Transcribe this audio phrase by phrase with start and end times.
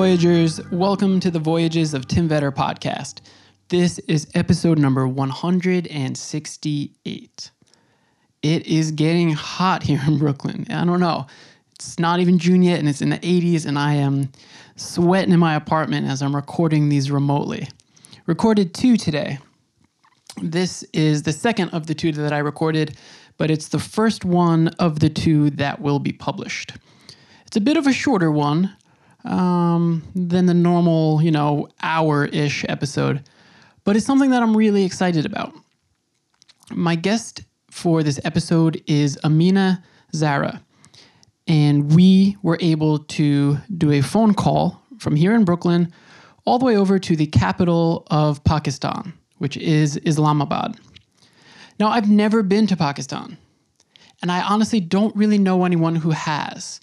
[0.00, 0.64] Voyagers.
[0.70, 3.20] Welcome to the Voyages of Tim Vetter podcast.
[3.68, 7.50] This is episode number 168.
[8.42, 10.66] It is getting hot here in Brooklyn.
[10.70, 11.26] I don't know.
[11.74, 14.32] It's not even June yet, and it's in the 80s, and I am
[14.74, 17.68] sweating in my apartment as I'm recording these remotely.
[18.24, 19.38] Recorded two today.
[20.40, 22.96] This is the second of the two that I recorded,
[23.36, 26.72] but it's the first one of the two that will be published.
[27.46, 28.74] It's a bit of a shorter one
[29.24, 33.22] um, than the normal, you know, hour ish episode,
[33.84, 35.54] but it's something that I'm really excited about.
[36.70, 39.82] My guest for this episode is Ameena
[40.14, 40.62] Zahra,
[41.46, 45.92] and we were able to do a phone call from here in Brooklyn
[46.44, 50.76] all the way over to the capital of Pakistan, which is Islamabad.
[51.78, 53.38] Now, I've never been to Pakistan,
[54.20, 56.80] and I honestly don't really know anyone who has.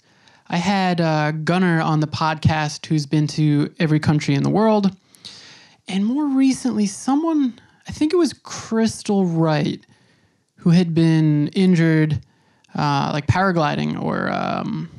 [0.48, 4.96] I had uh, Gunnar on the podcast who's been to every country in the world.
[5.86, 9.84] And more recently, someone, I think it was Crystal Wright,
[10.56, 12.20] who had been injured,
[12.74, 14.90] uh, like paragliding or, um,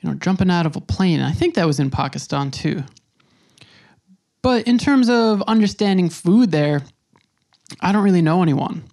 [0.00, 1.20] you know, jumping out of a plane.
[1.20, 2.82] I think that was in Pakistan too.
[4.42, 6.82] But in terms of understanding food there,
[7.80, 8.84] I don't really know anyone.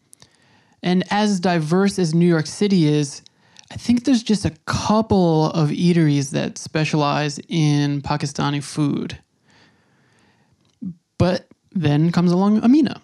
[0.84, 3.22] And as diverse as New York City is,
[3.72, 9.18] I think there's just a couple of eateries that specialize in Pakistani food.
[11.18, 13.02] But then comes along Ameena.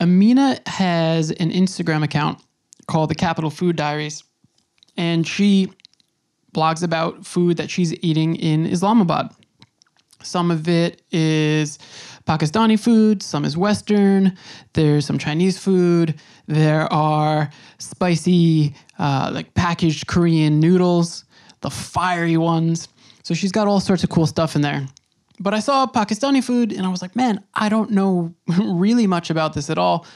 [0.00, 2.38] Ameena has an Instagram account
[2.86, 4.24] called the Capital Food Diaries,
[4.96, 5.70] and she
[6.54, 9.30] blogs about food that she's eating in Islamabad.
[10.22, 11.78] Some of it is
[12.26, 14.36] Pakistani food, some is Western,
[14.74, 21.24] there's some Chinese food, there are spicy, uh, like packaged Korean noodles,
[21.60, 22.88] the fiery ones.
[23.22, 24.86] So she's got all sorts of cool stuff in there.
[25.38, 29.30] But I saw Pakistani food and I was like, man, I don't know really much
[29.30, 30.06] about this at all.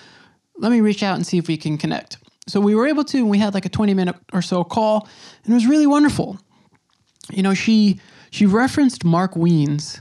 [0.58, 2.18] Let me reach out and see if we can connect.
[2.46, 5.08] So we were able to, and we had like a 20 minute or so call,
[5.44, 6.38] and it was really wonderful.
[7.32, 8.00] You know, she
[8.34, 10.00] she referenced Mark Wiens,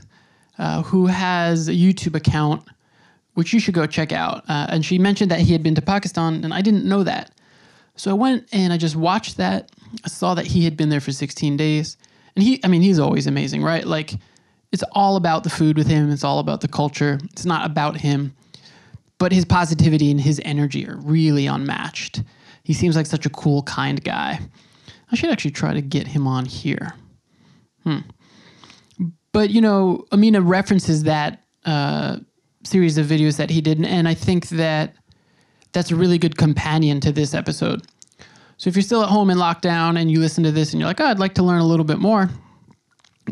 [0.58, 2.66] uh, who has a YouTube account,
[3.34, 4.42] which you should go check out.
[4.48, 7.30] Uh, and she mentioned that he had been to Pakistan, and I didn't know that.
[7.94, 9.70] So I went and I just watched that.
[10.04, 11.96] I saw that he had been there for 16 days.
[12.34, 13.86] And he, I mean, he's always amazing, right?
[13.86, 14.14] Like,
[14.72, 17.20] it's all about the food with him, it's all about the culture.
[17.30, 18.34] It's not about him.
[19.18, 22.24] But his positivity and his energy are really unmatched.
[22.64, 24.40] He seems like such a cool, kind guy.
[25.12, 26.94] I should actually try to get him on here.
[27.84, 27.98] Hmm.
[29.34, 32.18] But, you know, Ameena references that uh,
[32.62, 34.94] series of videos that he did, and I think that
[35.72, 37.82] that's a really good companion to this episode.
[38.58, 40.86] So if you're still at home in lockdown and you listen to this and you're
[40.86, 42.30] like, oh, I'd like to learn a little bit more,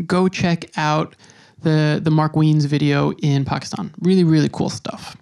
[0.05, 1.15] go check out
[1.61, 3.95] the, the Mark Wiens video in Pakistan.
[4.01, 5.17] Really, really cool stuff.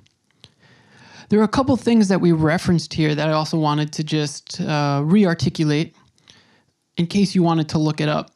[1.28, 4.62] There are a couple things that we referenced here that I also wanted to just
[4.62, 5.94] uh, re articulate
[6.96, 8.30] in case you wanted to look it up.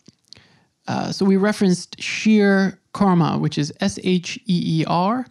[0.86, 5.26] Uh, so we referenced sheer khurma, which is S H E E R,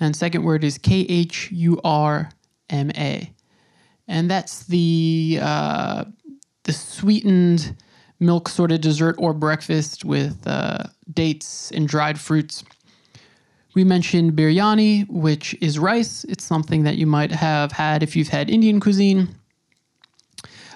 [0.00, 2.30] and second word is K H U R
[2.70, 3.30] M A,
[4.08, 6.04] and that's the uh,
[6.64, 7.76] the sweetened
[8.18, 12.64] milk sort of dessert or breakfast with uh, dates and dried fruits.
[13.74, 16.24] We mentioned biryani, which is rice.
[16.24, 19.34] It's something that you might have had if you've had Indian cuisine.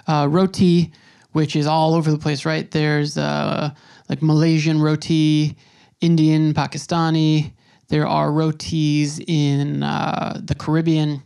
[0.06, 0.92] Uh, roti,
[1.36, 2.70] which is all over the place, right?
[2.70, 3.68] There's uh,
[4.08, 5.54] like Malaysian roti,
[6.00, 7.52] Indian, Pakistani.
[7.88, 11.22] There are rotis in uh, the Caribbean.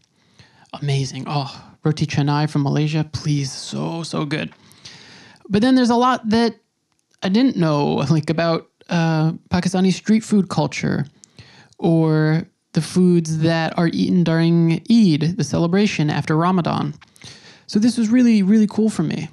[0.72, 1.26] Amazing.
[1.28, 1.48] Oh,
[1.84, 3.08] roti canai from Malaysia.
[3.12, 4.52] Please, so, so good.
[5.48, 6.56] But then there's a lot that
[7.22, 11.06] I didn't know, like about uh, Pakistani street food culture
[11.78, 16.94] or the foods that are eaten during Eid, the celebration after Ramadan.
[17.68, 19.28] So this was really, really cool for me.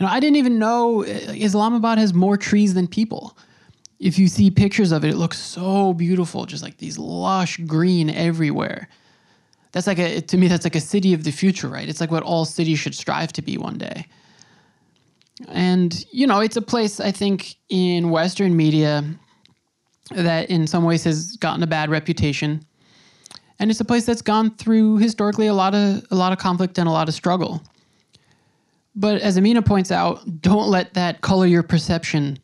[0.00, 3.36] You know, I didn't even know uh, Islamabad has more trees than people.
[3.98, 8.08] If you see pictures of it, it looks so beautiful, just like these lush green
[8.08, 8.88] everywhere.
[9.72, 11.86] That's like a to me that's like a city of the future, right?
[11.86, 14.06] It's like what all cities should strive to be one day.
[15.48, 19.04] And you know, it's a place I think in western media
[20.12, 22.64] that in some ways has gotten a bad reputation.
[23.58, 26.78] And it's a place that's gone through historically a lot of a lot of conflict
[26.78, 27.62] and a lot of struggle.
[28.94, 32.38] But as Ameena points out, don't let that color your perception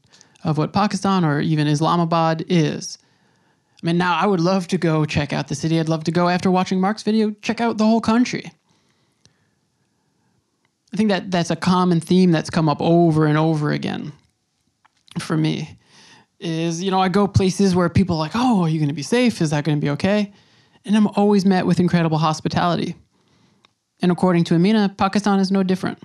[0.44, 2.98] of what Pakistan or even Islamabad is.
[3.82, 5.78] I mean, now I would love to go check out the city.
[5.78, 8.50] I'd love to go after watching Mark's video, check out the whole country.
[10.92, 14.12] I think that that's a common theme that's come up over and over again
[15.18, 15.78] for me.
[16.38, 18.94] Is you know I go places where people are like, oh, are you going to
[18.94, 19.40] be safe?
[19.40, 20.32] Is that going to be okay?
[20.84, 22.94] And I'm always met with incredible hospitality.
[24.00, 25.98] And according to Ameena, Pakistan is no different.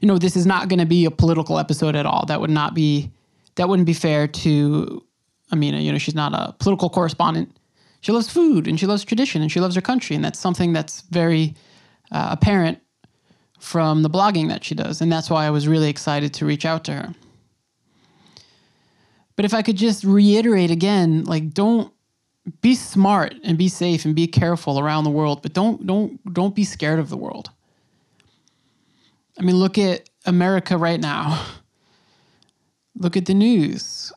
[0.00, 2.26] You know, this is not going to be a political episode at all.
[2.26, 3.10] That would not be
[3.56, 5.04] that wouldn't be fair to
[5.52, 5.78] Ameena.
[5.78, 7.56] You know, she's not a political correspondent.
[8.00, 10.72] She loves food and she loves tradition and she loves her country, and that's something
[10.72, 11.54] that's very
[12.10, 12.80] uh, apparent
[13.58, 15.00] from the blogging that she does.
[15.00, 17.14] And that's why I was really excited to reach out to her.
[19.36, 21.92] But if I could just reiterate again, like don't
[22.60, 26.54] be smart and be safe and be careful around the world, but don't don't don't
[26.54, 27.50] be scared of the world.
[29.38, 31.44] I mean, look at America right now.
[32.96, 34.12] Look at the news.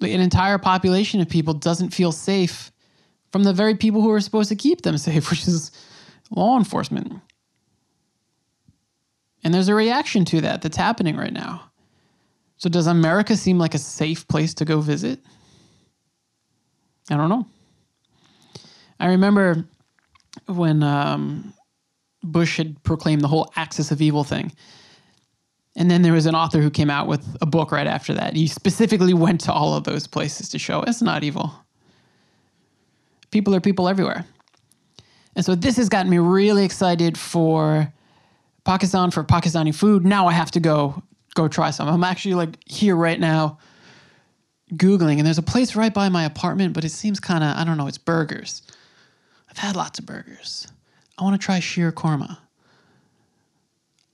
[0.00, 2.70] An entire population of people doesn't feel safe
[3.32, 5.70] from the very people who are supposed to keep them safe, which is
[6.30, 7.20] law enforcement.
[9.42, 11.70] And there's a reaction to that that's happening right now.
[12.56, 15.18] So, does America seem like a safe place to go visit?
[17.10, 17.46] I don't know.
[19.00, 19.64] I remember
[20.46, 21.54] when um,
[22.22, 24.52] Bush had proclaimed the whole axis of evil thing.
[25.76, 28.34] And then there was an author who came out with a book right after that.
[28.34, 31.52] He specifically went to all of those places to show it's not evil.
[33.30, 34.26] People are people everywhere.
[35.36, 37.92] And so this has gotten me really excited for
[38.64, 40.04] Pakistan, for Pakistani food.
[40.04, 41.02] Now I have to go
[41.34, 41.88] go try some.
[41.88, 43.58] I'm actually like here right now
[44.72, 47.64] Googling, and there's a place right by my apartment, but it seems kind of, I
[47.64, 48.62] don't know, it's burgers.
[49.48, 50.68] I've had lots of burgers.
[51.20, 52.38] I want to try sheer khurma.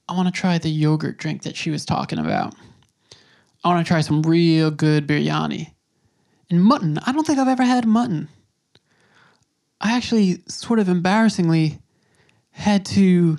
[0.09, 2.55] I want to try the yogurt drink that she was talking about.
[3.63, 5.73] I want to try some real good biryani.
[6.51, 8.29] And mutton, I don't think I've ever had mutton.
[9.81, 11.79] I actually, sort of embarrassingly,
[12.51, 13.39] had to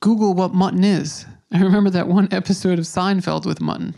[0.00, 1.26] Google what mutton is.
[1.52, 3.94] I remember that one episode of Seinfeld with mutton.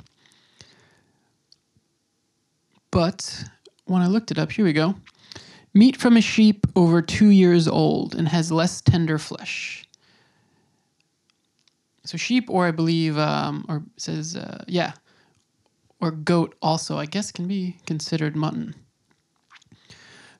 [2.90, 3.44] But
[3.86, 4.96] when I looked it up, here we go.
[5.76, 9.84] Meat from a sheep over two years old and has less tender flesh.
[12.06, 14.92] So sheep, or I believe, um, or says, uh, yeah,
[16.00, 18.74] or goat also, I guess, can be considered mutton.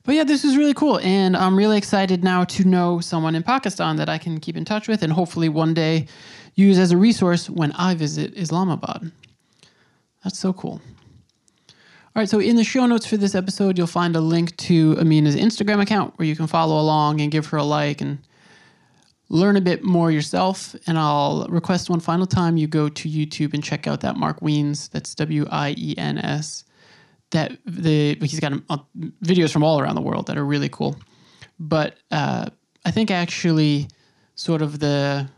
[0.05, 3.43] But yeah, this is really cool, and I'm really excited now to know someone in
[3.43, 6.07] Pakistan that I can keep in touch with, and hopefully one day
[6.55, 9.11] use as a resource when I visit Islamabad.
[10.23, 10.81] That's so cool.
[12.17, 14.95] All right, so in the show notes for this episode, you'll find a link to
[14.95, 18.17] Ameena's Instagram account where you can follow along and give her a like and
[19.29, 20.75] learn a bit more yourself.
[20.87, 24.39] And I'll request one final time you go to YouTube and check out that Mark
[24.39, 26.63] Wiens, that's W I E N S.
[27.29, 28.77] That the he's got uh,
[29.23, 30.95] videos from all around the world that are really cool.
[31.59, 32.47] But uh,
[32.83, 33.89] I think actually,
[34.33, 35.29] sort of the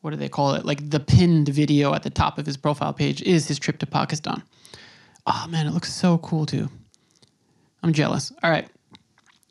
[0.00, 0.64] what do they call it?
[0.64, 3.86] Like the pinned video at the top of his profile page is his trip to
[3.86, 4.42] Pakistan.
[5.30, 6.70] Oh man, it looks so cool too.
[7.82, 8.32] I'm jealous.
[8.42, 8.66] All right.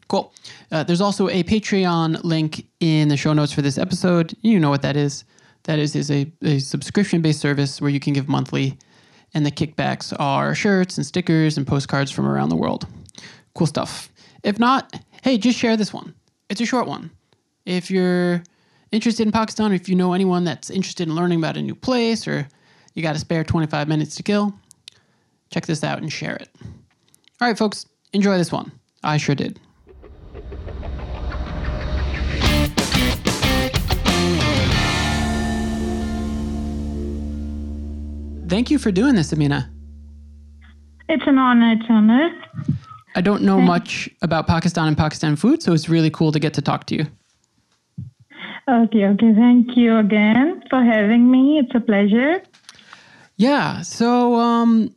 [0.07, 0.33] Cool.
[0.71, 4.35] Uh, there's also a Patreon link in the show notes for this episode.
[4.41, 5.23] You know what that is.
[5.63, 8.75] That is, is a, a subscription based service where you can give monthly,
[9.35, 12.87] and the kickbacks are shirts and stickers and postcards from around the world.
[13.53, 14.09] Cool stuff.
[14.43, 16.15] If not, hey, just share this one.
[16.49, 17.11] It's a short one.
[17.67, 18.41] If you're
[18.91, 21.75] interested in Pakistan, or if you know anyone that's interested in learning about a new
[21.75, 22.47] place, or
[22.95, 24.57] you got a spare 25 minutes to kill,
[25.49, 26.49] check this out and share it.
[27.39, 28.71] All right, folks, enjoy this one.
[29.03, 29.59] I sure did.
[38.47, 39.69] Thank you for doing this, Ameena.
[41.09, 42.31] It's an honor, Thomas.
[43.15, 46.53] I don't know much about Pakistan and Pakistan food, so it's really cool to get
[46.53, 47.07] to talk to you.
[48.69, 49.33] Okay, okay.
[49.33, 51.59] Thank you again for having me.
[51.59, 52.43] It's a pleasure.
[53.37, 53.81] Yeah.
[53.81, 54.93] So, um,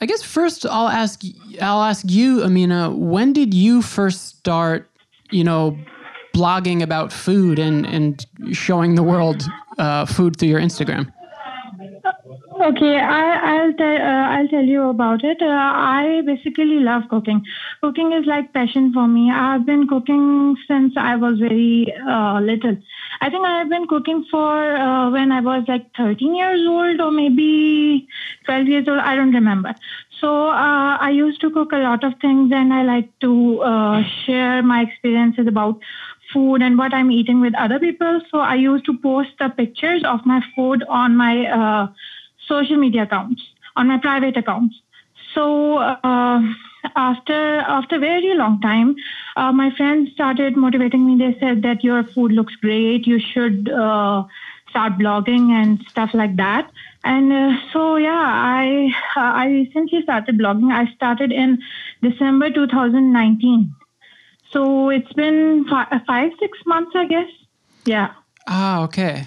[0.00, 1.22] I guess first I'll ask
[1.60, 4.90] I'll ask you, Ameena, when did you first start,
[5.30, 5.76] you know,
[6.34, 9.42] blogging about food and and showing the world
[9.78, 11.12] uh, food through your Instagram?
[12.62, 15.42] Okay, I, I'll tell uh, I'll tell you about it.
[15.42, 17.44] Uh, I basically love cooking.
[17.80, 19.32] Cooking is like passion for me.
[19.32, 22.76] I've been cooking since I was very uh, little.
[23.20, 27.10] I think I've been cooking for uh, when I was like 13 years old or
[27.10, 28.06] maybe
[28.44, 29.00] 12 years old.
[29.00, 29.74] I don't remember.
[30.20, 34.04] So uh, I used to cook a lot of things, and I like to uh,
[34.24, 35.80] share my experiences about
[36.32, 38.20] food and what I'm eating with other people.
[38.30, 41.90] So I used to post the pictures of my food on my
[42.46, 43.42] social media accounts,
[43.76, 44.76] on my private accounts.
[45.34, 46.42] So uh,
[46.96, 48.96] after after very long time,
[49.36, 51.16] uh, my friends started motivating me.
[51.16, 53.06] They said that your food looks great.
[53.06, 54.24] You should uh,
[54.68, 56.70] start blogging and stuff like that.
[57.04, 60.72] And uh, so yeah, I uh, I recently started blogging.
[60.72, 61.62] I started in
[62.02, 63.74] December 2019.
[64.52, 67.30] So it's been fi- five six months, I guess.
[67.84, 68.12] Yeah.
[68.46, 69.26] Ah, okay.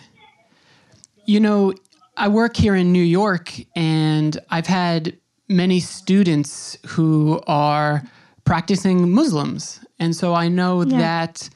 [1.26, 1.74] You know,
[2.18, 5.18] I work here in New York and I've had
[5.50, 8.04] many students who are
[8.46, 9.80] practicing Muslims.
[10.00, 10.98] And so I know Yeah.
[11.00, 11.50] that,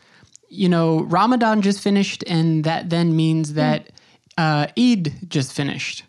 [0.50, 3.89] you know, Ramadan just finished and that then means that
[4.38, 6.04] uh, Eid just finished.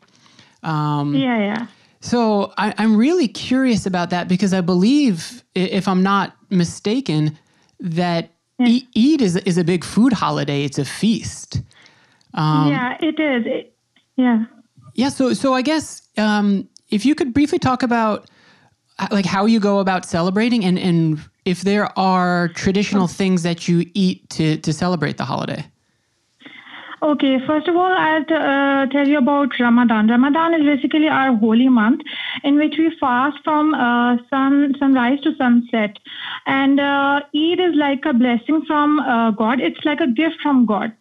[0.63, 1.67] Um, Yeah, yeah.
[2.01, 7.39] So I, I'm really curious about that because I believe, if I'm not mistaken,
[7.81, 8.31] that
[8.61, 10.65] E- Eid is, is a big food holiday.
[10.65, 11.63] It's a feast.
[12.35, 13.47] Um, yeah, it is.
[13.47, 13.75] It,
[14.21, 14.45] yeah.
[14.95, 15.09] Yeah.
[15.09, 18.29] So, so I guess um, if you could briefly talk about
[19.11, 23.91] like how you go about celebrating and, and if there are traditional things that you
[23.95, 25.65] eat to, to celebrate the holiday.
[27.03, 30.09] Okay, first of all, I'll t- uh, tell you about Ramadan.
[30.09, 32.03] Ramadan is basically our holy month
[32.45, 35.99] in which we fast from uh, sun sunrise to sunset,
[36.47, 39.61] and uh, Eid is like a blessing from uh, God.
[39.61, 40.93] It's like a gift from God.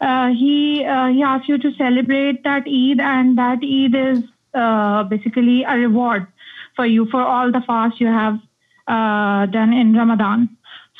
[0.00, 4.24] Uh, he uh, he asks you to celebrate that Eid, and that Eid is
[4.54, 6.26] uh, basically a reward
[6.74, 8.38] for you for all the fast you have
[8.86, 10.55] done in Ramadan.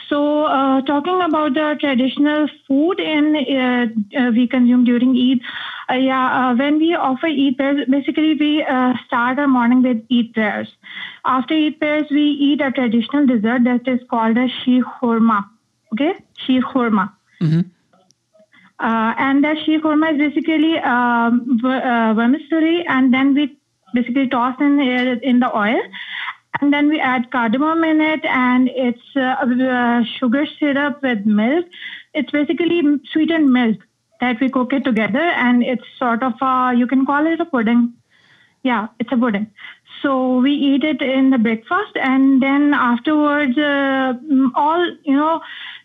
[0.08, 3.86] So, uh, talking about the traditional food in uh,
[4.20, 5.40] uh, we consume during Eid,
[5.90, 10.04] uh, yeah, uh, when we offer Eid prayers, basically we uh, start our morning with
[10.12, 10.68] Eid prayers.
[11.24, 15.44] After Eid prayers, we eat a traditional dessert that is called a sheer khurma.
[15.92, 17.12] Okay, sheer khurma.
[18.78, 23.58] Uh, and the sheer khurma is basically um, ver- uh, vermicelli, and then we
[23.94, 24.78] basically toss in
[25.22, 25.80] in the oil,
[26.60, 31.66] and then we add cardamom in it, and it's uh, uh, sugar syrup with milk.
[32.14, 32.82] It's basically
[33.12, 33.78] sweetened milk
[34.20, 37.44] that we cook it together, and it's sort of a, you can call it a
[37.44, 37.94] pudding.
[38.62, 39.50] Yeah, it's a pudding.
[40.02, 45.40] So we eat it in the breakfast, and then afterwards, uh, mm, all you know,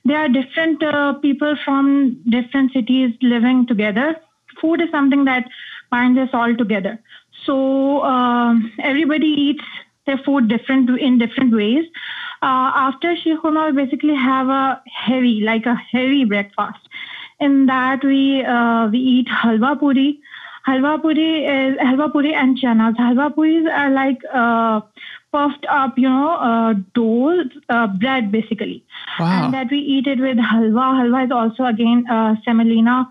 [0.06, 4.16] there are different uh, people from different cities living together.
[4.60, 5.48] Food is something that
[5.90, 7.00] binds us all together.
[7.46, 9.63] So um, everybody eats
[10.05, 11.86] their food different in different ways.
[12.41, 16.79] Uh, after Sheer Khurma, we basically have a heavy, like a heavy breakfast.
[17.39, 20.20] In that we uh, we eat halwa puri.
[20.67, 22.96] Halwa puri is halwa puri and chanas.
[22.98, 24.81] Halwa puris are like uh,
[25.31, 28.84] puffed up, you know, uh, dough, uh, bread basically.
[29.20, 29.46] Wow.
[29.46, 31.01] And that we eat it with halwa.
[31.01, 33.10] Halwa is also again uh, semolina.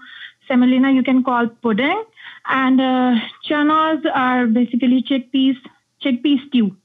[0.48, 2.04] Semolina you can call pudding.
[2.48, 3.16] And uh,
[3.48, 5.56] chanas are basically chickpeas,
[6.02, 6.76] chickpea stew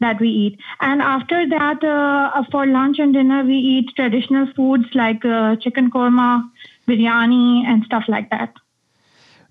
[0.00, 0.58] that we eat.
[0.80, 5.90] And after that, uh, for lunch and dinner, we eat traditional foods like uh, chicken
[5.90, 6.48] korma,
[6.88, 8.52] biryani, and stuff like that.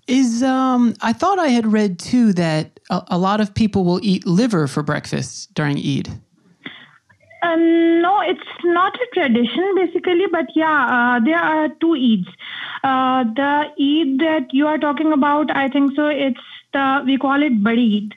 [0.06, 4.02] Is um I thought I had read too that a, a lot of people will
[4.04, 6.10] eat liver for breakfast during Eid.
[7.42, 12.28] Uh, no, it's not a tradition basically, but yeah, uh, there are two Eids.
[12.84, 16.08] Uh, the Eid that you are talking about, I think so.
[16.08, 16.40] It's
[16.74, 18.16] the we call it Badi Eid.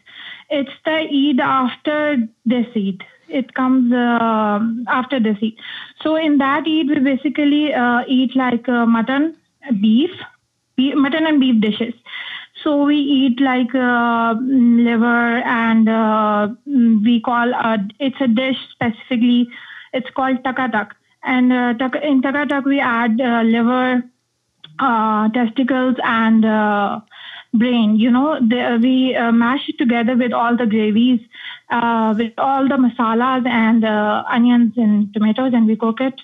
[0.48, 3.02] It's the Eid after this Eid.
[3.28, 5.54] It comes uh, after this Eid.
[6.02, 9.36] So in that Eid, we basically uh, eat like uh, mutton,
[9.80, 10.10] beef,
[10.78, 11.94] mutton and beef dishes.
[12.62, 19.48] So we eat like uh, liver, and uh, we call uh, it's a dish specifically.
[19.92, 20.90] It's called takatak,
[21.22, 24.02] and uh, in takatak we add liver,
[25.34, 26.44] testicles, and
[27.58, 27.96] brain.
[27.96, 31.20] You know, the, we uh, mash it together with all the gravies,
[31.70, 36.20] uh, with all the masalas and uh, onions and tomatoes, and we cook it.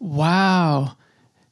[0.00, 0.96] Wow.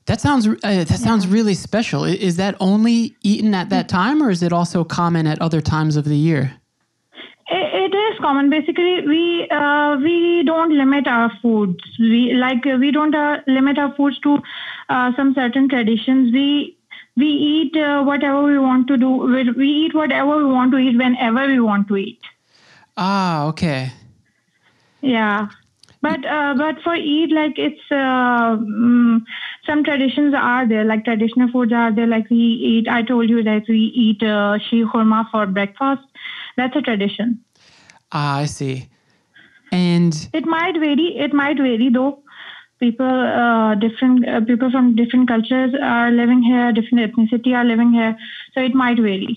[0.07, 2.05] That sounds uh, that sounds really special.
[2.05, 5.97] Is that only eaten at that time or is it also common at other times
[5.97, 6.61] of the year?
[7.49, 8.51] It, it is common.
[8.51, 11.83] Basically, we uh, we don't limit our foods.
[11.99, 14.43] We like we don't uh, limit our foods to
[14.91, 16.33] uh, some certain traditions.
[16.35, 16.77] We
[17.17, 19.09] we eat uh, whatever we want to do.
[19.09, 22.21] We, we eat whatever we want to eat whenever we want to eat.
[22.97, 23.93] Ah, okay.
[25.01, 25.49] Yeah.
[26.03, 29.23] But uh, but for Eid, like it's uh, mm,
[29.65, 32.07] some traditions are there, like traditional foods are there.
[32.07, 36.03] Like we eat, I told you that we eat uh, sheer khurma for breakfast.
[36.59, 37.41] That's a tradition.
[38.13, 38.89] Ah, I see.
[39.73, 41.17] And It might vary.
[41.17, 42.23] It might vary though.
[42.85, 46.71] People, uh, different uh, people from different cultures are living here.
[46.79, 48.13] Different ethnicity are living here,
[48.53, 49.35] so it might vary.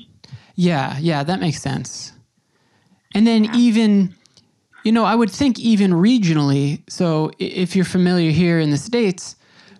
[0.56, 2.12] yeah, yeah, that makes sense.
[3.16, 4.14] And then even,
[4.84, 6.82] you know, I would think even regionally.
[6.90, 9.36] So if you're familiar here in the States,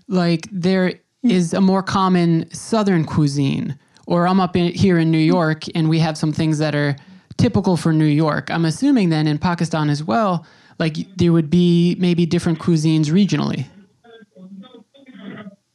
[0.08, 0.94] like there
[1.24, 3.78] is a more common Southern cuisine.
[4.06, 6.96] Or I'm up in, here in New York and we have some things that are
[7.38, 8.50] typical for New York.
[8.50, 10.46] I'm assuming then in Pakistan as well,
[10.80, 13.66] like there would be maybe different cuisines regionally.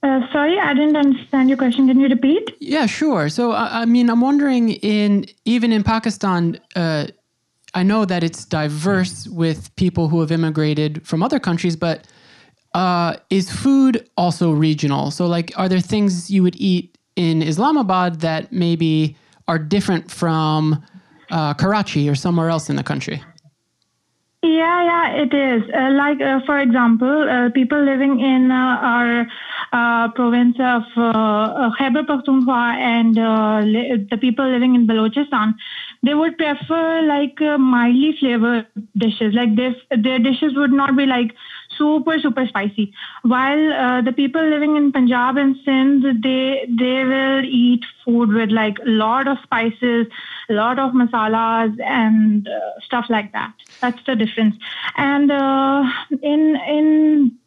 [0.03, 1.87] Uh, sorry, I didn't understand your question.
[1.87, 2.57] Can you repeat?
[2.59, 3.29] Yeah, sure.
[3.29, 7.07] So, I, I mean, I'm wondering in even in Pakistan, uh,
[7.75, 12.07] I know that it's diverse with people who have immigrated from other countries, but
[12.75, 15.11] uh, is food also regional?
[15.11, 19.17] So, like, are there things you would eat in Islamabad that maybe
[19.47, 20.83] are different from
[21.31, 23.23] uh, Karachi or somewhere else in the country?
[24.45, 25.63] Yeah, yeah, it is.
[25.73, 29.27] Uh, like, uh, for example, uh, people living in uh, our
[29.73, 33.15] uh, province of uh, Khyber Pakhtunkhwa and
[33.73, 35.55] li- the people living in Balochistan,
[36.03, 39.33] they would prefer like mildly flavored dishes.
[39.33, 41.33] Like this, their dishes would not be like
[41.79, 42.93] super super spicy.
[43.23, 48.79] While the people living in Punjab and Sindh, they they will eat food with like
[48.85, 50.09] a lot of spices,
[50.53, 53.53] a lot of masalas and uh, stuff like that.
[53.83, 54.57] That's the difference.
[54.97, 55.83] And uh,
[56.33, 56.43] in
[56.75, 56.87] in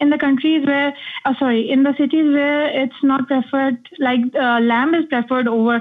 [0.06, 0.94] in the countries where,
[1.26, 5.78] uh, sorry, in the cities where it's not preferred, like uh, lamb is preferred over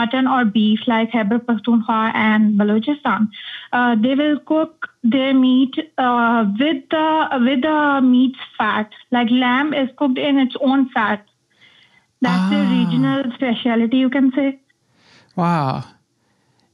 [0.00, 3.28] mutton or beef, like Khyber Pakhtunkhwa and Balochistan.
[3.72, 5.74] Uh, they will cook their meat
[6.06, 7.08] uh, with the
[7.48, 8.88] with the meat's fat.
[9.18, 11.24] Like lamb is cooked in its own fat.
[12.26, 12.62] That's Ah.
[12.70, 14.48] regional specialty, you can say.
[15.36, 15.84] Wow.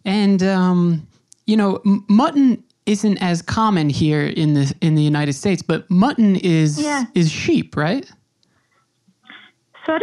[0.04, 1.06] And um,
[1.46, 5.90] you know, m- mutton isn't as common here in the in the United States, but
[5.90, 7.04] mutton is Yeah.
[7.14, 8.10] is sheep, right?
[9.86, 10.00] Sorry?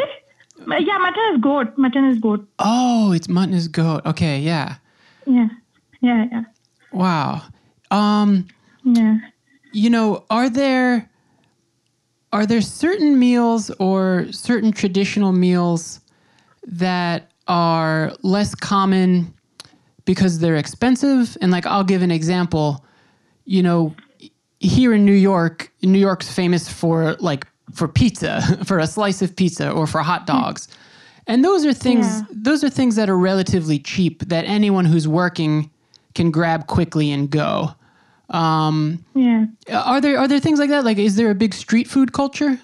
[0.67, 1.77] Yeah, mutton is goat.
[1.77, 2.47] Mutton is goat.
[2.59, 4.05] Oh, it's mutton is goat.
[4.05, 4.75] Okay, yeah.
[5.25, 5.47] Yeah.
[6.01, 6.43] Yeah, yeah.
[6.91, 7.41] Wow.
[7.89, 8.47] Um,
[8.83, 9.17] Yeah.
[9.73, 11.09] you know, are there
[12.33, 15.99] are there certain meals or certain traditional meals
[16.65, 19.33] that are less common
[20.05, 21.37] because they're expensive?
[21.41, 22.85] And like I'll give an example.
[23.45, 23.95] You know,
[24.59, 29.35] here in New York, New York's famous for like for pizza, for a slice of
[29.35, 30.67] pizza or for hot dogs.
[31.27, 32.21] And those are things Yeah.
[32.31, 35.69] those are things that are relatively cheap that anyone who's working
[36.15, 37.71] can grab quickly and go.
[38.29, 39.45] Um, Yeah.
[39.71, 40.83] are there are there things like that?
[40.85, 42.59] Like, is there a big street food culture?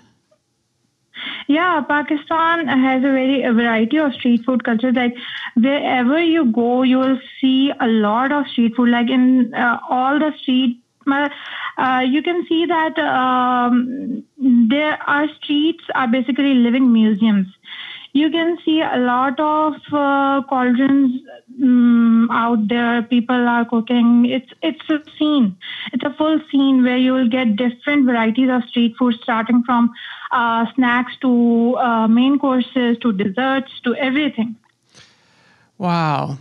[1.47, 4.91] Yeah, Pakistan has a very a variety of street food culture.
[4.91, 5.15] Like
[5.55, 8.89] wherever you go, you will see a lot of street food.
[8.89, 15.85] Like in uh, all the street, uh, you can see that um, there are streets
[15.95, 17.47] are basically living museums.
[18.17, 21.21] You can see a lot of uh, cauldrons
[21.61, 23.03] um, out there.
[23.03, 24.25] People are cooking.
[24.25, 25.55] It's it's a scene.
[25.93, 29.93] It's a full scene where you will get different varieties of street food, starting from
[30.31, 34.55] uh, snacks to uh, main courses to desserts to everything.
[35.77, 36.39] Wow.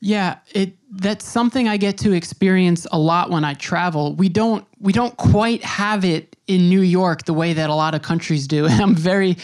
[0.00, 4.14] Yeah, it that's something I get to experience a lot when I travel.
[4.14, 7.94] We don't we don't quite have it in New York the way that a lot
[7.94, 8.66] of countries do.
[8.70, 9.38] And I'm very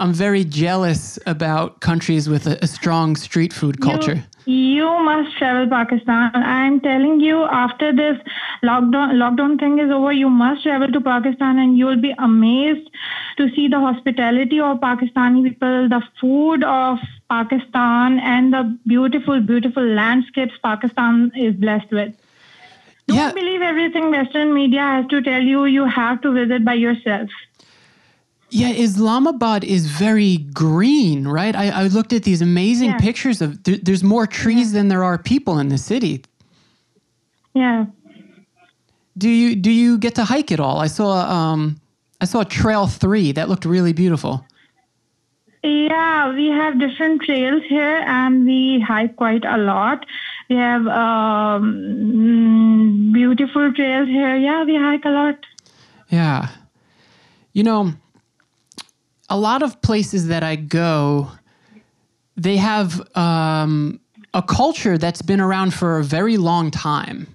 [0.00, 4.24] I'm very jealous about countries with a, a strong street food culture.
[4.46, 6.30] You, you must travel Pakistan.
[6.34, 8.16] I'm telling you, after this
[8.62, 12.88] lockdown lockdown thing is over, you must travel to Pakistan, and you will be amazed
[13.36, 19.84] to see the hospitality of Pakistani people, the food of Pakistan, and the beautiful, beautiful
[19.84, 22.16] landscapes Pakistan is blessed with.
[23.06, 23.32] Don't Yeah.
[23.32, 25.66] believe everything Western media has to tell you.
[25.66, 27.28] You have to visit by yourself.
[28.50, 31.54] Yeah, Islamabad is very green, right?
[31.54, 32.98] I, I looked at these amazing Yeah.
[32.98, 36.22] pictures of there, there's more trees than there are people in the city.
[37.54, 37.86] Yeah.
[39.16, 40.78] Do you do you get to hike at all?
[40.78, 41.80] I saw um
[42.20, 44.44] I saw Trail Three that looked really beautiful.
[45.62, 50.06] Yeah, we have different trails here and we hike quite a lot.
[50.48, 54.36] We have um, mm, beautiful trails here.
[54.36, 55.36] Yeah, we hike a lot.
[56.08, 56.48] Yeah,
[57.52, 57.92] you know,
[59.30, 61.30] a lot of places that I go,
[62.36, 64.00] they have um,
[64.34, 67.26] a culture that's been around for a very long time,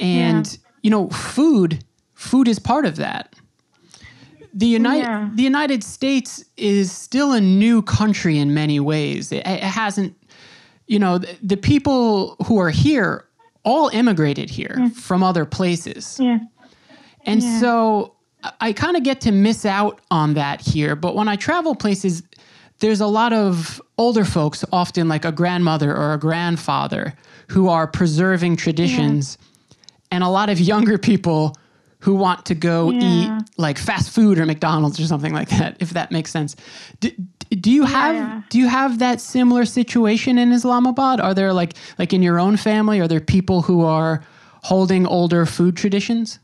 [0.00, 3.34] and you know, food food is part of that.
[4.54, 5.30] The United Yeah.
[5.34, 9.30] the United States is still a new country in many ways.
[9.30, 10.14] It, it hasn't,
[10.86, 13.26] you know, the, the people who are here
[13.64, 16.18] all immigrated here from other places.
[16.20, 16.38] Yeah.
[17.26, 17.60] And Yeah.
[17.60, 18.14] so
[18.60, 20.94] I- kind of get to miss out on that here.
[20.96, 22.22] But when I travel places,
[22.80, 27.14] there's a lot of older folks, often like a grandmother or a grandfather,
[27.48, 29.38] who are preserving traditions,
[30.10, 31.56] and a lot of younger people
[32.00, 33.00] who want to go Yeah.
[33.02, 36.54] eat like fast food or McDonald's or something like that, if that makes sense.
[37.00, 37.10] Do,
[37.50, 38.42] do you have yeah.
[38.50, 41.18] do you have that similar situation in Islamabad?
[41.20, 44.22] Are there like like in your own family, are there people who are
[44.62, 46.38] holding older food traditions?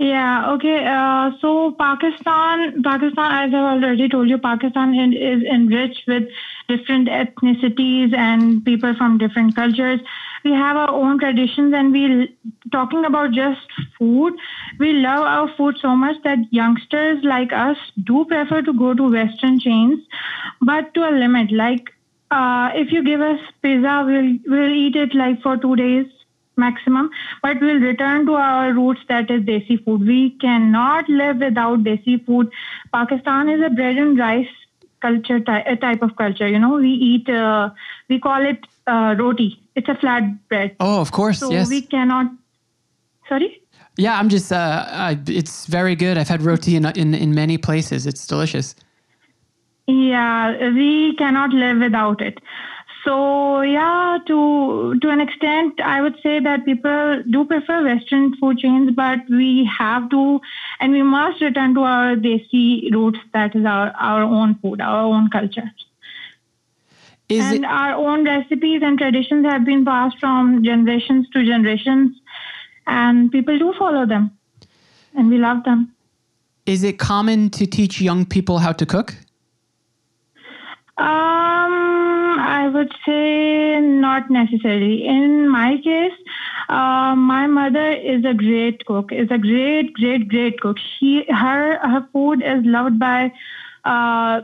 [0.00, 0.86] Yeah, okay.
[0.86, 6.22] Uh, so Pakistan, Pakistan, as I've already told you, Pakistan is enriched with
[6.68, 10.00] different ethnicities and people from different cultures.
[10.42, 12.34] We have our own traditions, and we
[12.72, 13.60] talking about just
[13.98, 14.32] food.
[14.78, 19.10] We love our food so much that youngsters like us do prefer to go to
[19.18, 20.00] Western chains,
[20.62, 21.52] but to a limit.
[21.52, 21.92] Like,
[22.30, 26.06] uh, if you give us pizza, we'll we'll eat it like for two days
[26.62, 27.10] maximum
[27.44, 32.16] but we'll return to our roots that is desi food we cannot live without desi
[32.30, 32.56] food
[32.98, 34.56] pakistan is a bread and rice
[35.06, 37.70] culture ty- a type of culture you know we eat uh,
[38.12, 39.48] we call it uh, roti
[39.80, 41.68] it's a flat bread Oh, of course, so yes.
[41.76, 42.36] we cannot
[43.32, 43.50] sorry
[43.96, 44.52] Yeah, I'm just.
[44.52, 46.18] Uh, I, it's very good.
[46.20, 48.06] I've had roti in, in in many places.
[48.10, 48.74] It's delicious.
[49.86, 52.38] Yeah, we cannot live without it.
[53.04, 58.58] So yeah, to to an extent, I would say that people do prefer Western food
[58.58, 60.40] chains, but we have to
[60.80, 63.18] and we must return to our desi roots.
[63.32, 65.70] That is our our own food, our own culture,
[67.28, 72.16] Is and it our own recipes and traditions have been passed from generations to generations,
[72.86, 74.30] and people do follow them,
[75.14, 75.92] and we love them.
[76.66, 79.14] is it common to teach young people how to cook?
[80.98, 81.39] I
[82.70, 85.06] would say not necessarily.
[85.06, 86.18] In my case,
[86.68, 89.12] uh, my mother is a great cook.
[89.12, 90.78] Is a great, great, great cook.
[90.98, 93.32] She her her food is loved by
[93.84, 94.40] uh,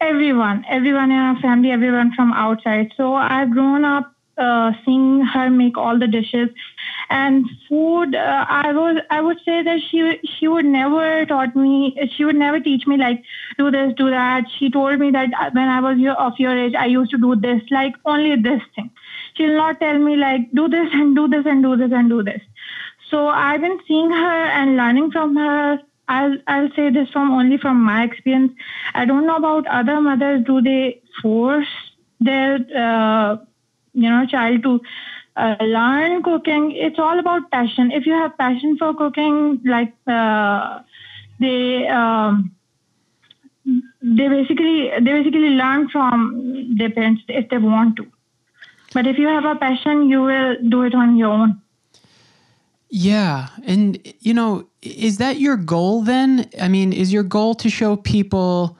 [0.00, 2.92] everyone, everyone in our family, everyone from outside.
[2.96, 6.48] So I've grown up uh, seeing her make all the dishes
[7.10, 11.96] and food uh, i was i would say that she she would never taught me
[12.16, 13.22] she would never teach me like
[13.58, 16.74] do this do that she told me that when i was your, of your age
[16.74, 18.90] i used to do this like only this thing
[19.34, 22.22] she'll not tell me like do this and do this and do this and do
[22.22, 22.42] this
[23.10, 27.56] so i've been seeing her and learning from her I'll I'll say this from only
[27.56, 28.52] from my experience.
[28.94, 30.44] I don't know about other mothers.
[30.44, 31.66] Do they force
[32.20, 33.36] their uh,
[33.94, 34.80] you know child to
[35.36, 36.72] uh, learn cooking?
[36.72, 37.90] It's all about passion.
[37.90, 40.80] If you have passion for cooking, like uh,
[41.40, 42.54] they um,
[43.64, 48.06] they basically they basically learn from their parents if they want to.
[48.92, 51.60] But if you have a passion, you will do it on your own.
[52.90, 53.48] Yeah.
[53.66, 56.48] And, you know, is that your goal then?
[56.60, 58.78] I mean, is your goal to show people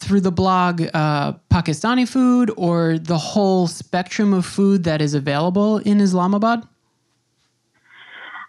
[0.00, 5.78] through the blog uh, Pakistani food or the whole spectrum of food that is available
[5.78, 6.66] in Islamabad?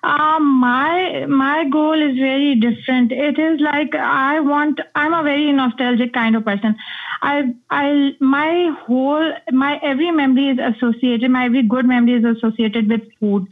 [0.04, 3.12] Um, my my goal is very different.
[3.12, 4.80] It is like I want.
[4.96, 6.76] I'm a very nostalgic kind of person.
[7.22, 11.30] I I my whole my every memory is associated.
[11.30, 13.48] My every good memory is associated with food.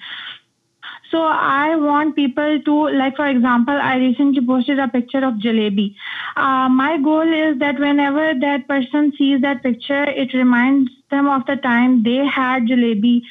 [1.12, 5.96] So I want people to like, for example, I recently posted a picture of jalebi.
[6.36, 11.46] Uh, my goal is that whenever that person sees that picture, it reminds them of
[11.48, 13.24] the time they had jalebi,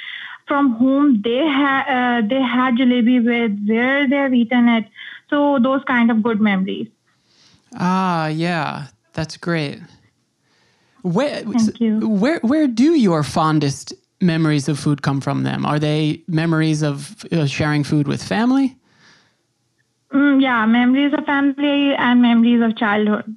[0.47, 4.87] from whom they had uh, they had jalebi with, where they have eaten it.
[5.31, 6.89] So those kind of good memories.
[7.75, 8.87] Ah, yeah.
[9.13, 9.81] That's great.
[11.03, 12.09] Where, Thank you.
[12.09, 15.65] Where, where do your fondest memories of food come from them?
[15.65, 18.77] Are they memories of uh, sharing food with family?
[20.13, 23.37] Mm, yeah, memories of family and memories of childhood.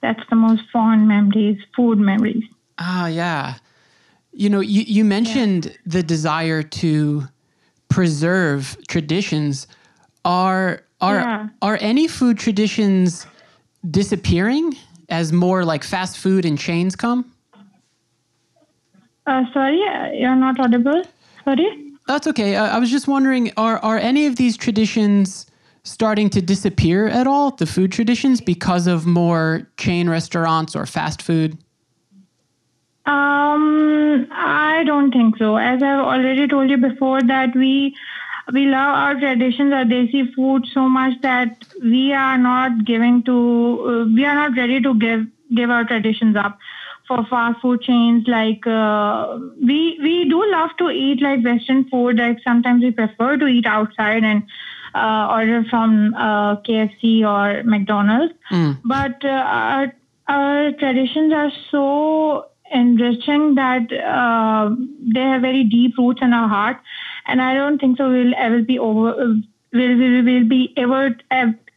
[0.00, 2.44] That's the most fond memories, food memories.
[2.78, 3.56] Ah, yeah.
[4.32, 7.24] You know, you, you mentioned the desire to
[7.88, 9.66] preserve traditions.
[10.24, 11.48] Are are Yeah.
[11.62, 13.26] are any food traditions
[13.88, 14.76] disappearing
[15.08, 17.32] as more like fast food and chains come?
[19.28, 21.02] Uh, sorry, uh, you're not audible.
[21.44, 21.92] Sorry.
[22.06, 22.56] That's okay.
[22.56, 25.44] Uh, I was just wondering are are any of these traditions
[25.84, 27.50] starting to disappear at all?
[27.50, 31.58] The food traditions because of more chain restaurants or fast food?
[33.04, 35.56] Um, I don't think so.
[35.56, 37.94] As I've already told you before, that we
[38.54, 43.36] we love our traditions, our desi food so much that we are not giving to
[43.90, 46.58] uh, we are not ready to give give our traditions up
[47.08, 48.28] for fast food chains.
[48.28, 52.18] Like uh, we we do love to eat like Western food.
[52.18, 54.42] Like sometimes we prefer to eat outside and
[54.94, 58.34] uh, order from uh, KFC or McDonald's.
[58.84, 59.92] But uh, our
[60.28, 64.74] our traditions are so enriching that uh,
[65.14, 66.76] they have very deep roots in our heart,
[67.26, 68.10] and I don't think so.
[68.10, 69.14] We'll ever be over.
[69.72, 71.16] Will will will be ever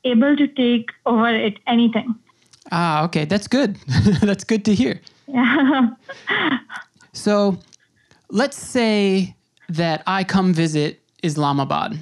[0.04, 2.16] able to take over it anything.
[2.72, 3.78] Ah, okay, that's good.
[4.22, 5.02] that's good to hear.
[5.34, 5.90] Yeah.
[7.14, 7.60] So,
[8.30, 9.36] let's say
[9.68, 12.00] that I come visit Islamabad.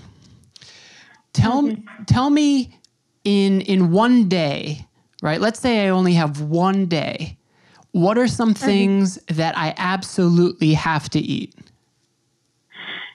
[1.33, 1.77] Tell Okay.
[2.05, 2.77] tell me
[3.23, 4.85] in in one day,
[5.23, 5.41] right?
[5.41, 7.37] Let's say I only have one day.
[7.91, 11.55] What are some things that I absolutely have to eat?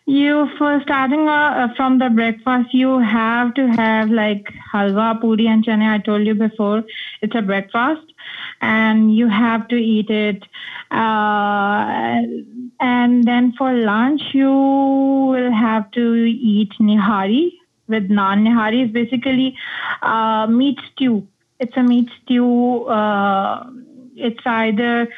[0.07, 5.64] You for starting uh, from the breakfast, you have to have like halwa, puri, and
[5.64, 5.81] chane.
[5.81, 6.85] I told you before,
[7.22, 8.12] it's a breakfast,
[8.64, 10.42] and you have to eat it.
[10.90, 12.22] Uh,
[12.81, 16.07] and then for lunch, you will have to
[16.55, 17.53] eat nihari
[17.88, 18.44] with naan.
[18.48, 19.57] Nihari is basically
[20.03, 21.27] uh, meat stew.
[21.61, 22.85] It's a meat stew.
[22.85, 23.70] Uh,
[24.16, 25.09] it's either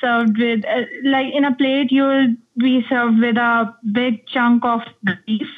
[0.00, 4.80] served with uh, like in a plate you'll be served with a big chunk of
[5.26, 5.48] beef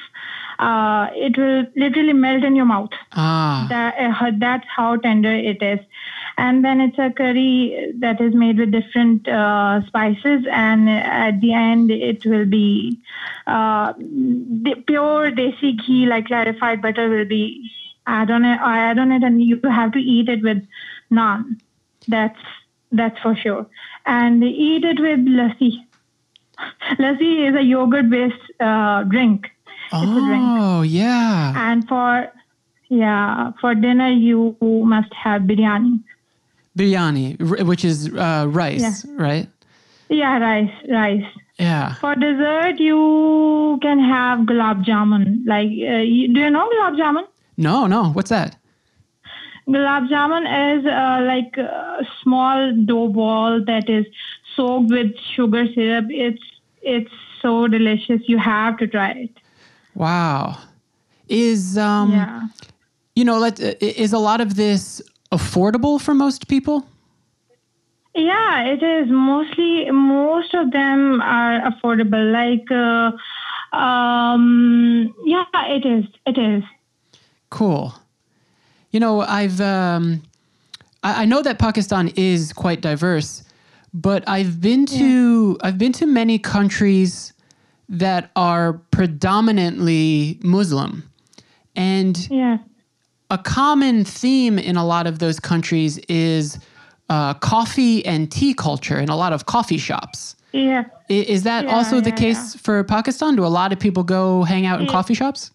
[0.59, 5.63] uh, it will literally melt in your mouth Ah, that, uh, that's how tender it
[5.63, 5.81] is
[6.39, 10.45] and then it's a curry that is made with different uh, spices.
[10.51, 12.99] And at the end it will be
[13.47, 17.71] uh, the pure desi ghee like clarified butter will be
[18.07, 20.63] add on it add on it and you have to eat it with
[21.11, 21.59] naan.
[22.07, 22.39] That's
[22.93, 23.67] that's for sure.
[24.05, 25.73] And eat it with lassi.
[26.99, 29.47] Lassi is a yogurt based uh, drink.
[29.93, 30.43] It's a drink.
[30.43, 31.53] Oh yeah.
[31.57, 32.31] and for
[32.89, 36.03] yeah for dinner you must have biryani
[36.77, 39.49] Biryani, which is uh, rice, right?
[40.09, 41.25] yeah rice rice
[41.59, 41.95] Yeah.
[41.95, 47.25] for dessert you can have gulab jamun like uh, you, do you know gulab jamun
[47.57, 48.11] No, no.
[48.13, 48.57] What's that?
[49.69, 50.45] gulab jamun
[50.77, 54.07] is uh, like a small dough ball that is
[54.55, 56.45] soaked with sugar syrup it's
[56.83, 57.11] it's
[57.43, 59.31] so delicious you have to try it
[59.95, 60.59] Wow.
[61.29, 62.43] Is um yeah
[63.17, 65.01] you know, let is a lot of this
[65.33, 66.87] affordable for most people?
[68.15, 72.33] Yeah, it is mostly most of them are affordable.
[72.33, 76.05] Like, uh, um, yeah, it is.
[76.25, 76.65] It is.
[77.51, 77.95] Cool.
[78.91, 80.23] You know, I've um,
[81.03, 83.43] I, I know that Pakistan is quite diverse,
[83.93, 87.35] but I've been to I've been to many countries
[87.89, 91.09] that are predominantly Muslim,
[91.77, 92.59] and Yeah.
[93.31, 96.59] A common theme in a lot of those countries is
[97.09, 100.37] uh, coffee and tea culture in a lot of coffee shops.
[100.53, 100.85] Yeah.
[101.09, 103.37] Is that Yeah, also the yeah, case for Pakistan?
[103.37, 104.93] Do a lot of people go hang out in Yeah.
[104.93, 105.51] coffee shops?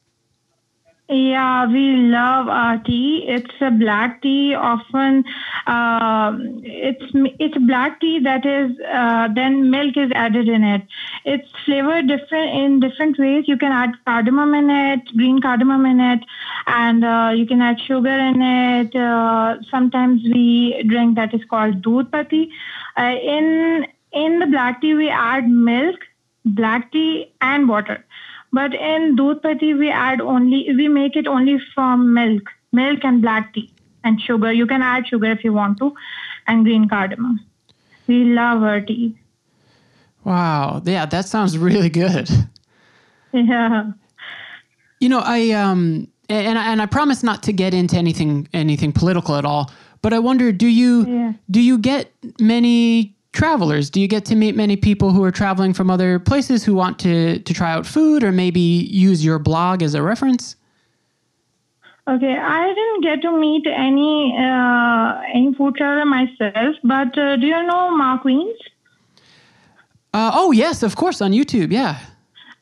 [1.11, 3.25] Yeah, we love our tea.
[3.27, 4.55] It's a black tea.
[4.55, 5.25] Often,
[5.67, 7.03] um, it's
[7.37, 10.83] it's black tea that is uh, then milk is added in it.
[11.25, 13.43] It's flavored different in different ways.
[13.45, 16.23] You can add cardamom in it, green cardamom in it,
[16.67, 18.95] and uh, you can add sugar in it.
[18.95, 22.07] Uh, sometimes we drink that is called doodh.
[22.97, 25.99] Uh, in in the black tea, we add milk,
[26.45, 28.05] black tea, and water.
[28.53, 33.21] But in doodh pati, we add only, we make it only from milk, milk and
[33.21, 34.51] black tea and sugar.
[34.51, 35.93] You can add sugar if you want to,
[36.47, 37.39] and green cardamom.
[38.07, 39.15] We love our tea.
[40.23, 40.81] Wow.
[40.85, 42.29] Yeah, that sounds really good.
[43.33, 43.91] Yeah.
[44.99, 48.91] You know, I um and I- and I promise not to get into anything anything
[48.91, 51.33] political at all, but I wonder do you Yeah.
[51.49, 53.89] do you get many travelers?
[53.89, 56.99] Do you get to meet many people who are traveling from other places who want
[56.99, 60.55] to to try out food or maybe use your blog as a reference?
[62.07, 67.45] Okay, I didn't get to meet any uh, any food traveler myself, but uh, do
[67.45, 68.57] you know Mark Wiens?
[70.13, 71.71] Uh, oh yes, of course on YouTube.
[71.71, 71.99] Yeah.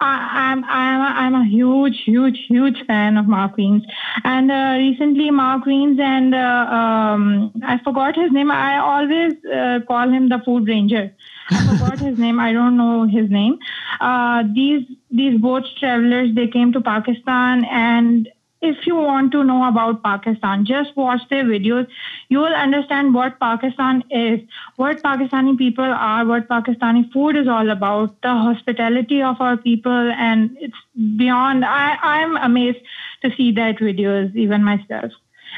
[0.01, 3.83] I, I'm I'm a, I'm a huge huge huge fan of Mark Wiens,
[4.23, 8.49] and uh, recently Mark Wiens and uh, um, I forgot his name.
[8.49, 11.13] I always uh, call him the Food Ranger.
[11.51, 12.39] I forgot his name.
[12.39, 13.59] I don't know his name.
[13.99, 18.29] Uh, these these boat travelers they came to Pakistan and.
[18.61, 21.87] If you want to know about Pakistan, just watch their videos.
[22.27, 24.41] You will understand what Pakistan is,
[24.75, 30.11] what Pakistani people are, what Pakistani food is all about, the hospitality of our people,
[30.11, 30.75] and it's
[31.15, 31.63] beyond.
[31.63, 32.79] I, I'm amazed
[33.23, 35.13] to see that videos, even myself.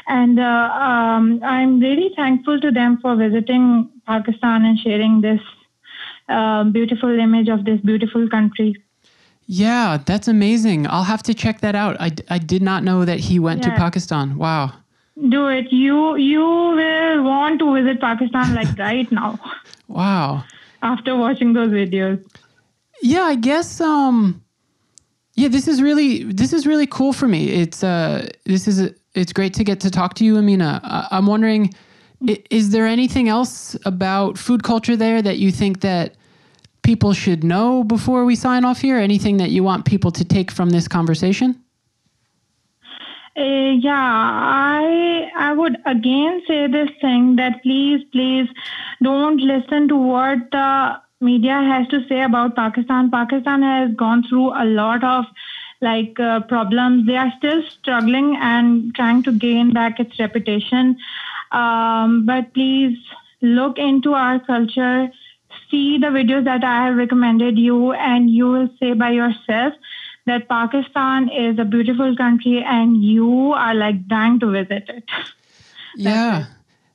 [0.06, 5.40] And uh, um, I'm really thankful to them for visiting Pakistan and sharing this
[6.28, 8.76] uh, beautiful image of this beautiful country.
[9.54, 10.86] Yeah, that's amazing.
[10.86, 11.96] I'll have to check that out.
[12.00, 14.38] I, I did not know that he went to Pakistan.
[14.38, 14.72] Wow.
[15.28, 15.70] Do it.
[15.70, 19.38] You you will want to visit Pakistan like right now
[19.88, 20.44] Wow.
[20.82, 22.24] after watching those videos.
[23.02, 23.78] Yeah, I guess.
[23.80, 24.42] Um,
[25.34, 27.50] yeah, this is really this is really cool for me.
[27.50, 30.80] It's uh, this is it's great to get to talk to you, Ameena.
[30.82, 31.74] I, I'm wondering,
[32.48, 36.14] is there anything else about food culture there that you think that
[36.82, 38.98] people should know before we sign off here?
[38.98, 41.62] Anything that you want people to take from this conversation?
[43.34, 48.48] Uh, yeah, I I would again say this thing that please, please
[49.02, 53.10] don't listen to what the media has to say about Pakistan.
[53.10, 55.24] Pakistan has gone through a lot of
[55.80, 57.06] like uh, problems.
[57.06, 60.96] They are still struggling and trying to gain back its reputation.
[61.52, 62.98] Um, but please
[63.40, 65.10] look into our culture.
[65.72, 69.74] See the videos that I have recommended you, and you will say by yourself
[70.26, 75.04] that Pakistan is a beautiful country and you are like dying to visit it.
[75.96, 76.44] Yeah.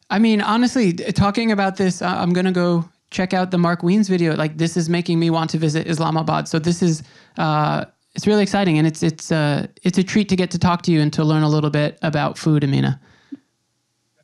[0.09, 4.07] I mean, honestly, talking about this, I'm going to go check out the Mark Wiens
[4.07, 4.35] video.
[4.35, 6.47] Like, this is making me want to visit Islamabad.
[6.47, 7.03] So this is,
[7.37, 7.85] uh,
[8.15, 8.77] it's really exciting.
[8.77, 11.23] And it's, it's, uh, it's a treat to get to talk to you and to
[11.23, 12.99] learn a little bit about food, Ameena.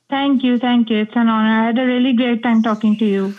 [0.10, 1.00] Thank you, thank you.
[1.00, 1.64] It's an honor.
[1.64, 3.34] I had a really great time talking to you.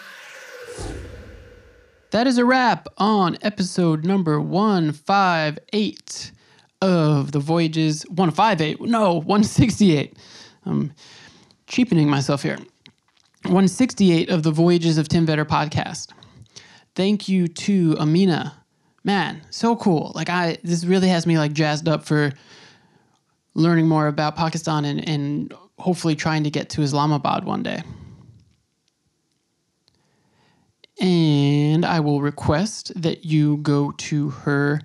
[2.11, 6.33] That is a wrap on episode number 158
[6.81, 8.05] of the Voyages.
[8.09, 10.17] 158, no, 168.
[10.65, 10.93] I'm
[11.67, 12.59] cheapening myself here.
[13.43, 16.13] 168 of the Voyages of Tim Vetter podcast.
[16.95, 18.55] Thank you to Ameena.
[19.03, 20.13] Man, so cool.
[20.15, 22.33] Like I this really has me like jazzed up for
[23.55, 27.83] learning more about Pakistan and, and hopefully trying to get to Islamabad one day.
[31.01, 34.81] And I will request that you go to her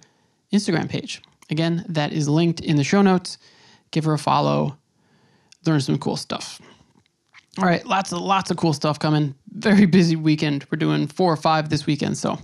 [0.52, 1.22] Instagram page.
[1.50, 3.38] Again, that is linked in the show notes.
[3.92, 4.78] Give her a follow.
[5.66, 6.62] Learn some cool stuff.
[7.58, 9.36] All right, lots of lots of cool stuff coming.
[9.52, 10.66] Very busy weekend.
[10.72, 12.40] We're doing four or five this weekend, so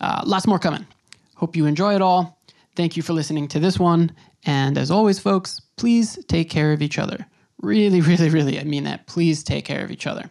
[0.00, 0.86] uh, lots more coming.
[1.34, 2.40] Hope you enjoy it all.
[2.74, 4.12] Thank you for listening to this one.
[4.44, 7.26] And as always, folks, please take care of each other.
[7.60, 9.06] Really, really, really, I mean that.
[9.06, 10.30] Please take care of each other.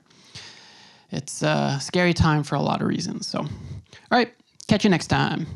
[1.12, 3.28] It's a scary time for a lot of reasons.
[3.28, 3.48] So, all
[4.12, 4.34] right,
[4.68, 5.48] catch you next time.